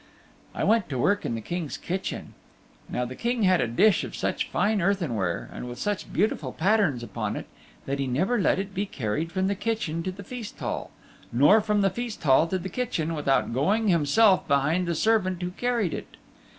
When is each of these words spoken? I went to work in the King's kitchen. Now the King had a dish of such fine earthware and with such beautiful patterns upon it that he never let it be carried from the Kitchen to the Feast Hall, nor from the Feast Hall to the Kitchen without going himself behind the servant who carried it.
I 0.55 0.63
went 0.63 0.89
to 0.89 0.97
work 0.97 1.27
in 1.27 1.35
the 1.35 1.41
King's 1.41 1.77
kitchen. 1.77 2.33
Now 2.89 3.05
the 3.05 3.15
King 3.15 3.43
had 3.43 3.61
a 3.61 3.67
dish 3.67 4.03
of 4.03 4.15
such 4.15 4.49
fine 4.49 4.81
earthware 4.81 5.47
and 5.53 5.69
with 5.69 5.77
such 5.77 6.11
beautiful 6.11 6.51
patterns 6.51 7.03
upon 7.03 7.35
it 7.35 7.45
that 7.85 7.99
he 7.99 8.07
never 8.07 8.39
let 8.39 8.57
it 8.57 8.73
be 8.73 8.87
carried 8.87 9.31
from 9.31 9.45
the 9.45 9.53
Kitchen 9.53 10.01
to 10.01 10.11
the 10.11 10.23
Feast 10.23 10.57
Hall, 10.57 10.89
nor 11.31 11.61
from 11.61 11.81
the 11.81 11.91
Feast 11.91 12.23
Hall 12.23 12.47
to 12.47 12.57
the 12.57 12.67
Kitchen 12.67 13.13
without 13.13 13.53
going 13.53 13.89
himself 13.89 14.47
behind 14.47 14.87
the 14.87 14.95
servant 14.95 15.39
who 15.43 15.51
carried 15.51 15.93
it. 15.93 16.17